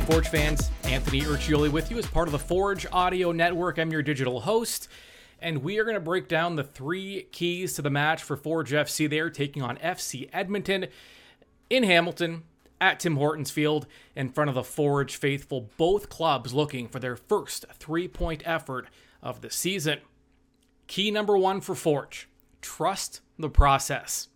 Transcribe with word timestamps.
Forge 0.00 0.28
fans, 0.28 0.70
Anthony 0.84 1.20
Urciuoli 1.20 1.70
with 1.70 1.90
you 1.90 1.98
as 1.98 2.06
part 2.06 2.26
of 2.26 2.32
the 2.32 2.38
Forge 2.38 2.86
Audio 2.90 3.32
Network. 3.32 3.78
I'm 3.78 3.92
your 3.92 4.02
digital 4.02 4.40
host, 4.40 4.88
and 5.40 5.62
we 5.62 5.78
are 5.78 5.84
going 5.84 5.94
to 5.94 6.00
break 6.00 6.26
down 6.26 6.56
the 6.56 6.64
three 6.64 7.28
keys 7.30 7.74
to 7.74 7.82
the 7.82 7.90
match 7.90 8.22
for 8.22 8.36
Forge 8.36 8.72
FC. 8.72 9.08
They 9.08 9.20
are 9.20 9.30
taking 9.30 9.62
on 9.62 9.76
FC 9.76 10.28
Edmonton 10.32 10.86
in 11.70 11.84
Hamilton 11.84 12.42
at 12.80 13.00
Tim 13.00 13.16
Hortons 13.16 13.50
Field 13.50 13.86
in 14.16 14.30
front 14.30 14.48
of 14.48 14.54
the 14.54 14.64
Forge 14.64 15.16
faithful. 15.16 15.70
Both 15.76 16.08
clubs 16.08 16.52
looking 16.52 16.88
for 16.88 16.98
their 16.98 17.16
first 17.16 17.64
three 17.74 18.08
point 18.08 18.42
effort 18.44 18.88
of 19.22 19.42
the 19.42 19.50
season. 19.50 20.00
Key 20.86 21.10
number 21.10 21.38
one 21.38 21.60
for 21.60 21.74
Forge 21.74 22.28
trust 22.60 23.20
the 23.38 23.48
process. 23.48 24.28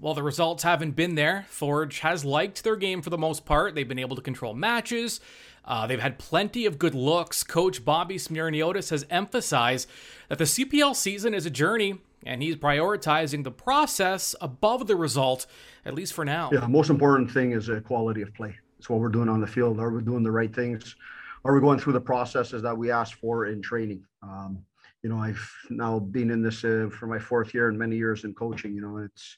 While 0.00 0.14
the 0.14 0.22
results 0.22 0.62
haven't 0.62 0.92
been 0.92 1.14
there, 1.14 1.44
Forge 1.50 1.98
has 1.98 2.24
liked 2.24 2.64
their 2.64 2.76
game 2.76 3.02
for 3.02 3.10
the 3.10 3.18
most 3.18 3.44
part. 3.44 3.74
They've 3.74 3.86
been 3.86 3.98
able 3.98 4.16
to 4.16 4.22
control 4.22 4.54
matches. 4.54 5.20
Uh, 5.62 5.86
they've 5.86 6.00
had 6.00 6.18
plenty 6.18 6.64
of 6.64 6.78
good 6.78 6.94
looks. 6.94 7.44
Coach 7.44 7.84
Bobby 7.84 8.16
Smyrniotis 8.16 8.88
has 8.88 9.04
emphasized 9.10 9.86
that 10.30 10.38
the 10.38 10.44
CPL 10.44 10.96
season 10.96 11.34
is 11.34 11.44
a 11.44 11.50
journey, 11.50 11.98
and 12.24 12.42
he's 12.42 12.56
prioritizing 12.56 13.44
the 13.44 13.50
process 13.50 14.34
above 14.40 14.86
the 14.86 14.96
result, 14.96 15.46
at 15.84 15.94
least 15.94 16.14
for 16.14 16.24
now. 16.24 16.48
Yeah, 16.50 16.60
the 16.60 16.68
most 16.68 16.88
important 16.88 17.30
thing 17.30 17.52
is 17.52 17.68
a 17.68 17.82
quality 17.82 18.22
of 18.22 18.32
play. 18.32 18.56
It's 18.78 18.88
what 18.88 19.00
we're 19.00 19.10
doing 19.10 19.28
on 19.28 19.42
the 19.42 19.46
field. 19.46 19.78
Are 19.80 19.90
we 19.90 20.02
doing 20.02 20.22
the 20.22 20.32
right 20.32 20.54
things? 20.54 20.96
Are 21.44 21.54
we 21.54 21.60
going 21.60 21.78
through 21.78 21.92
the 21.92 22.00
processes 22.00 22.62
that 22.62 22.76
we 22.76 22.90
asked 22.90 23.16
for 23.16 23.46
in 23.46 23.60
training? 23.60 24.02
Um, 24.22 24.64
you 25.02 25.10
know, 25.10 25.18
I've 25.18 25.46
now 25.68 25.98
been 25.98 26.30
in 26.30 26.40
this 26.40 26.64
uh, 26.64 26.88
for 26.90 27.06
my 27.06 27.18
fourth 27.18 27.52
year 27.52 27.68
and 27.68 27.78
many 27.78 27.96
years 27.96 28.24
in 28.24 28.32
coaching. 28.32 28.74
You 28.74 28.80
know, 28.80 28.96
it's 28.96 29.36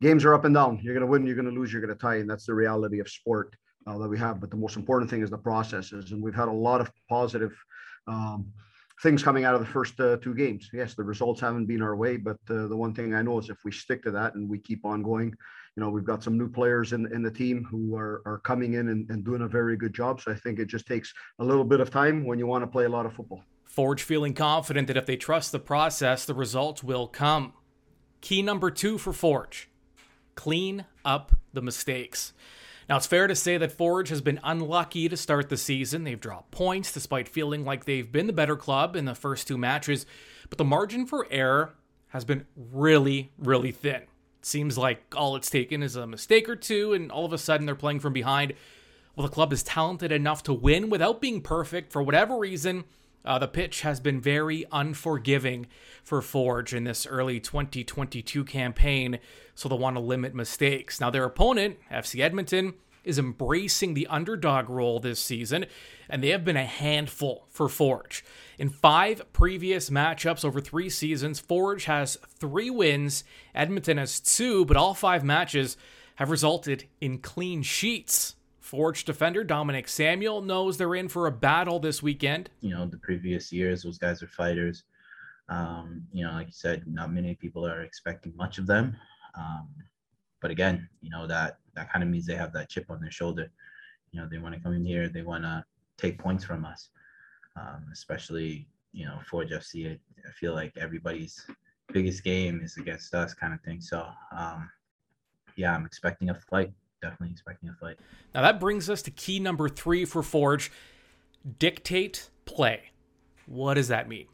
games 0.00 0.24
are 0.24 0.34
up 0.34 0.44
and 0.44 0.54
down. 0.54 0.80
You're 0.82 0.94
going 0.94 1.06
to 1.06 1.10
win, 1.10 1.26
you're 1.26 1.36
going 1.36 1.52
to 1.52 1.58
lose, 1.58 1.72
you're 1.72 1.82
going 1.82 1.94
to 1.94 2.00
tie, 2.00 2.16
and 2.16 2.28
that's 2.28 2.46
the 2.46 2.54
reality 2.54 3.00
of 3.00 3.08
sport 3.08 3.54
uh, 3.86 3.98
that 3.98 4.08
we 4.08 4.18
have. 4.18 4.40
But 4.40 4.50
the 4.50 4.56
most 4.56 4.76
important 4.76 5.10
thing 5.10 5.22
is 5.22 5.30
the 5.30 5.38
processes, 5.38 6.12
and 6.12 6.22
we've 6.22 6.34
had 6.34 6.48
a 6.48 6.52
lot 6.52 6.80
of 6.80 6.90
positive 7.08 7.52
um, 8.06 8.52
things 9.02 9.22
coming 9.22 9.44
out 9.44 9.54
of 9.54 9.60
the 9.60 9.66
first 9.66 9.98
uh, 10.00 10.16
two 10.18 10.34
games. 10.34 10.68
Yes, 10.72 10.94
the 10.94 11.04
results 11.04 11.40
haven't 11.40 11.66
been 11.66 11.82
our 11.82 11.96
way, 11.96 12.16
but 12.16 12.38
uh, 12.50 12.66
the 12.66 12.76
one 12.76 12.94
thing 12.94 13.14
I 13.14 13.22
know 13.22 13.38
is 13.38 13.48
if 13.50 13.58
we 13.64 13.72
stick 13.72 14.02
to 14.04 14.10
that 14.12 14.34
and 14.34 14.48
we 14.48 14.58
keep 14.58 14.84
on 14.84 15.02
going, 15.02 15.34
you 15.76 15.82
know, 15.82 15.90
we've 15.90 16.04
got 16.04 16.22
some 16.22 16.36
new 16.36 16.48
players 16.48 16.92
in 16.92 17.12
in 17.14 17.22
the 17.22 17.30
team 17.30 17.64
who 17.70 17.96
are 17.96 18.22
are 18.26 18.38
coming 18.38 18.74
in 18.74 18.88
and, 18.88 19.08
and 19.10 19.24
doing 19.24 19.42
a 19.42 19.48
very 19.48 19.76
good 19.76 19.94
job. 19.94 20.20
So 20.20 20.32
I 20.32 20.34
think 20.34 20.58
it 20.58 20.66
just 20.66 20.86
takes 20.86 21.12
a 21.38 21.44
little 21.44 21.64
bit 21.64 21.80
of 21.80 21.90
time 21.90 22.26
when 22.26 22.38
you 22.38 22.46
want 22.46 22.62
to 22.62 22.66
play 22.66 22.84
a 22.84 22.88
lot 22.88 23.06
of 23.06 23.12
football. 23.12 23.44
Forge 23.64 24.02
feeling 24.02 24.34
confident 24.34 24.88
that 24.88 24.96
if 24.96 25.06
they 25.06 25.16
trust 25.16 25.52
the 25.52 25.60
process, 25.60 26.24
the 26.24 26.34
results 26.34 26.82
will 26.82 27.06
come. 27.06 27.52
Key 28.20 28.42
number 28.42 28.70
two 28.70 28.98
for 28.98 29.12
Forge 29.12 29.69
clean 30.40 30.86
up 31.04 31.32
the 31.52 31.60
mistakes. 31.60 32.32
Now, 32.88 32.96
it's 32.96 33.06
fair 33.06 33.26
to 33.26 33.34
say 33.34 33.58
that 33.58 33.72
Forge 33.72 34.08
has 34.08 34.22
been 34.22 34.40
unlucky 34.42 35.06
to 35.06 35.16
start 35.16 35.50
the 35.50 35.58
season. 35.58 36.04
They've 36.04 36.18
dropped 36.18 36.50
points 36.50 36.92
despite 36.92 37.28
feeling 37.28 37.62
like 37.62 37.84
they've 37.84 38.10
been 38.10 38.26
the 38.26 38.32
better 38.32 38.56
club 38.56 38.96
in 38.96 39.04
the 39.04 39.14
first 39.14 39.46
two 39.46 39.58
matches, 39.58 40.06
but 40.48 40.56
the 40.56 40.64
margin 40.64 41.04
for 41.04 41.26
error 41.30 41.74
has 42.08 42.24
been 42.24 42.46
really, 42.56 43.32
really 43.36 43.70
thin. 43.70 43.96
It 43.96 44.08
seems 44.40 44.78
like 44.78 45.02
all 45.14 45.36
it's 45.36 45.50
taken 45.50 45.82
is 45.82 45.94
a 45.94 46.06
mistake 46.06 46.48
or 46.48 46.56
two, 46.56 46.94
and 46.94 47.12
all 47.12 47.26
of 47.26 47.34
a 47.34 47.38
sudden 47.38 47.66
they're 47.66 47.74
playing 47.74 48.00
from 48.00 48.14
behind. 48.14 48.54
Well, 49.14 49.26
the 49.26 49.34
club 49.34 49.52
is 49.52 49.62
talented 49.62 50.10
enough 50.10 50.42
to 50.44 50.54
win 50.54 50.88
without 50.88 51.20
being 51.20 51.42
perfect 51.42 51.92
for 51.92 52.02
whatever 52.02 52.38
reason. 52.38 52.84
Uh, 53.24 53.38
the 53.38 53.48
pitch 53.48 53.82
has 53.82 54.00
been 54.00 54.20
very 54.20 54.64
unforgiving 54.72 55.66
for 56.02 56.22
Forge 56.22 56.74
in 56.74 56.84
this 56.84 57.06
early 57.06 57.38
2022 57.38 58.44
campaign, 58.44 59.18
so 59.54 59.68
they'll 59.68 59.78
want 59.78 59.96
to 59.96 60.00
limit 60.00 60.34
mistakes. 60.34 61.00
Now, 61.00 61.10
their 61.10 61.24
opponent, 61.24 61.78
FC 61.92 62.20
Edmonton, 62.20 62.74
is 63.04 63.18
embracing 63.18 63.94
the 63.94 64.06
underdog 64.08 64.68
role 64.68 65.00
this 65.00 65.20
season, 65.20 65.66
and 66.08 66.22
they 66.22 66.28
have 66.28 66.44
been 66.44 66.56
a 66.56 66.64
handful 66.64 67.46
for 67.48 67.68
Forge. 67.68 68.24
In 68.58 68.68
five 68.68 69.32
previous 69.32 69.90
matchups 69.90 70.44
over 70.44 70.60
three 70.60 70.90
seasons, 70.90 71.40
Forge 71.40 71.84
has 71.84 72.18
three 72.38 72.70
wins, 72.70 73.24
Edmonton 73.54 73.96
has 73.98 74.20
two, 74.20 74.64
but 74.64 74.76
all 74.76 74.94
five 74.94 75.24
matches 75.24 75.76
have 76.16 76.30
resulted 76.30 76.84
in 77.00 77.18
clean 77.18 77.62
sheets. 77.62 78.36
Forge 78.70 79.04
defender 79.04 79.42
Dominic 79.42 79.88
Samuel 79.88 80.42
knows 80.42 80.76
they're 80.76 80.94
in 80.94 81.08
for 81.08 81.26
a 81.26 81.32
battle 81.32 81.80
this 81.80 82.04
weekend. 82.04 82.50
You 82.60 82.70
know, 82.70 82.86
the 82.86 82.98
previous 82.98 83.52
years, 83.52 83.82
those 83.82 83.98
guys 83.98 84.22
are 84.22 84.28
fighters. 84.28 84.84
Um, 85.48 86.06
you 86.12 86.24
know, 86.24 86.30
like 86.30 86.46
you 86.46 86.52
said, 86.52 86.84
not 86.86 87.12
many 87.12 87.34
people 87.34 87.66
are 87.66 87.82
expecting 87.82 88.32
much 88.36 88.58
of 88.58 88.68
them. 88.68 88.96
Um, 89.34 89.66
but 90.40 90.52
again, 90.52 90.88
you 91.02 91.10
know 91.10 91.26
that 91.26 91.58
that 91.74 91.92
kind 91.92 92.04
of 92.04 92.08
means 92.10 92.26
they 92.26 92.36
have 92.36 92.52
that 92.52 92.68
chip 92.68 92.86
on 92.90 93.00
their 93.00 93.10
shoulder. 93.10 93.50
You 94.12 94.20
know, 94.20 94.28
they 94.30 94.38
want 94.38 94.54
to 94.54 94.60
come 94.60 94.74
in 94.74 94.84
here, 94.84 95.08
they 95.08 95.22
want 95.22 95.42
to 95.42 95.64
take 95.98 96.16
points 96.20 96.44
from 96.44 96.64
us, 96.64 96.90
um, 97.56 97.86
especially 97.92 98.68
you 98.92 99.04
know 99.04 99.18
Forge 99.28 99.50
FC. 99.50 99.90
I, 99.90 99.98
I 100.28 100.30
feel 100.38 100.54
like 100.54 100.76
everybody's 100.76 101.44
biggest 101.92 102.22
game 102.22 102.60
is 102.62 102.76
against 102.76 103.16
us, 103.16 103.34
kind 103.34 103.52
of 103.52 103.60
thing. 103.62 103.80
So, 103.80 104.06
um, 104.30 104.70
yeah, 105.56 105.74
I'm 105.74 105.86
expecting 105.86 106.30
a 106.30 106.36
fight 106.36 106.72
definitely 107.00 107.32
expecting 107.32 107.68
a 107.68 107.74
fight. 107.74 107.96
Now 108.34 108.42
that 108.42 108.60
brings 108.60 108.88
us 108.88 109.02
to 109.02 109.10
key 109.10 109.40
number 109.40 109.68
three 109.68 110.04
for 110.04 110.22
Forge 110.22 110.70
dictate 111.58 112.30
play. 112.44 112.90
What 113.46 113.74
does 113.74 113.88
that 113.88 114.08
mean? 114.08 114.26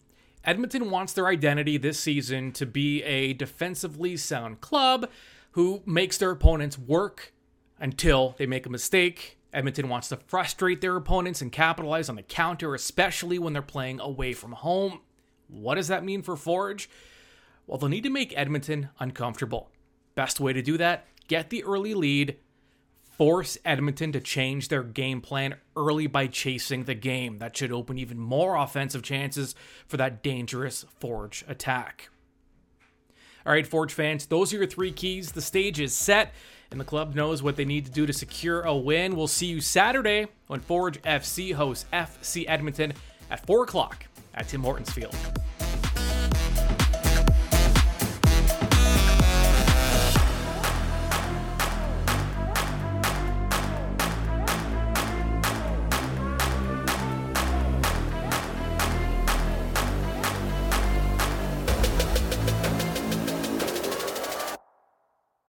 Edmonton 0.44 0.90
wants 0.90 1.12
their 1.12 1.26
identity 1.26 1.76
this 1.76 1.98
season 1.98 2.52
to 2.52 2.66
be 2.66 3.02
a 3.02 3.32
defensively 3.32 4.16
sound 4.16 4.60
club 4.60 5.10
who 5.52 5.82
makes 5.86 6.18
their 6.18 6.30
opponents 6.30 6.78
work 6.78 7.32
until 7.80 8.34
they 8.38 8.46
make 8.46 8.66
a 8.66 8.70
mistake. 8.70 9.38
Edmonton 9.52 9.88
wants 9.88 10.08
to 10.10 10.16
frustrate 10.16 10.80
their 10.80 10.96
opponents 10.96 11.40
and 11.40 11.50
capitalize 11.50 12.08
on 12.08 12.16
the 12.16 12.22
counter, 12.22 12.74
especially 12.74 13.38
when 13.38 13.54
they're 13.54 13.62
playing 13.62 14.00
away 14.00 14.32
from 14.34 14.52
home. 14.52 15.00
What 15.48 15.76
does 15.76 15.88
that 15.88 16.04
mean 16.04 16.22
for 16.22 16.36
Forge? 16.36 16.88
Well, 17.66 17.78
they'll 17.78 17.88
need 17.88 18.04
to 18.04 18.10
make 18.10 18.36
Edmonton 18.36 18.90
uncomfortable. 19.00 19.70
Best 20.14 20.38
way 20.40 20.52
to 20.52 20.62
do 20.62 20.76
that 20.78 21.06
get 21.28 21.50
the 21.50 21.64
early 21.64 21.94
lead, 21.94 22.36
force 23.16 23.56
Edmonton 23.64 24.12
to 24.12 24.20
change 24.20 24.68
their 24.68 24.82
game 24.82 25.20
plan 25.20 25.56
early 25.76 26.06
by 26.06 26.26
chasing 26.26 26.84
the 26.84 26.94
game. 26.94 27.38
That 27.38 27.56
should 27.56 27.72
open 27.72 27.98
even 27.98 28.18
more 28.18 28.56
offensive 28.56 29.02
chances 29.02 29.54
for 29.86 29.96
that 29.96 30.22
dangerous 30.22 30.84
Forge 30.98 31.44
attack. 31.48 32.10
All 33.44 33.52
right, 33.52 33.66
Forge 33.66 33.92
fans, 33.92 34.26
those 34.26 34.52
are 34.52 34.56
your 34.56 34.66
three 34.66 34.92
keys. 34.92 35.32
The 35.32 35.40
stage 35.40 35.78
is 35.78 35.94
set, 35.94 36.34
and 36.70 36.80
the 36.80 36.84
club 36.84 37.14
knows 37.14 37.42
what 37.42 37.56
they 37.56 37.64
need 37.64 37.86
to 37.86 37.92
do 37.92 38.04
to 38.04 38.12
secure 38.12 38.62
a 38.62 38.76
win. 38.76 39.14
We'll 39.14 39.28
see 39.28 39.46
you 39.46 39.60
Saturday 39.60 40.26
when 40.48 40.60
Forge 40.60 41.00
FC 41.02 41.54
hosts 41.54 41.86
FC 41.92 42.44
Edmonton 42.48 42.92
at 43.30 43.46
4 43.46 43.62
o'clock 43.62 44.04
at 44.34 44.48
Tim 44.48 44.62
Hortons 44.62 44.90
Field. 44.90 45.14